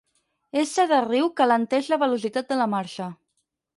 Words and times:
Essa 0.61 0.85
de 0.93 1.01
riu 1.03 1.29
que 1.35 1.45
alenteix 1.47 1.91
la 1.93 2.01
velocitat 2.05 2.51
de 2.55 2.59
la 2.63 2.69
marxa. 2.77 3.11